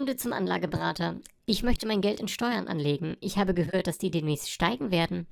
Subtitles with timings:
[0.00, 1.16] Kunde zum Anlageberater.
[1.44, 3.18] Ich möchte mein Geld in Steuern anlegen.
[3.20, 5.26] Ich habe gehört, dass die demnächst steigen werden.